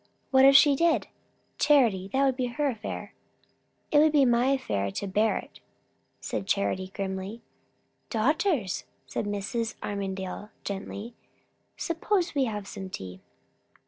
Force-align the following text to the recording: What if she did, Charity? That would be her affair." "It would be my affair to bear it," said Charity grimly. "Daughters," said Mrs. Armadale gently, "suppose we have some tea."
What 0.31 0.45
if 0.45 0.55
she 0.55 0.75
did, 0.75 1.05
Charity? 1.59 2.07
That 2.11 2.25
would 2.25 2.35
be 2.35 2.47
her 2.47 2.67
affair." 2.69 3.13
"It 3.91 3.99
would 3.99 4.11
be 4.11 4.25
my 4.25 4.47
affair 4.47 4.89
to 4.89 5.05
bear 5.05 5.37
it," 5.37 5.59
said 6.19 6.47
Charity 6.47 6.87
grimly. 6.91 7.43
"Daughters," 8.09 8.85
said 9.05 9.25
Mrs. 9.27 9.75
Armadale 9.83 10.49
gently, 10.63 11.13
"suppose 11.77 12.33
we 12.33 12.45
have 12.45 12.67
some 12.67 12.89
tea." 12.89 13.21